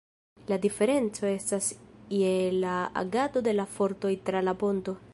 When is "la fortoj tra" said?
3.61-4.47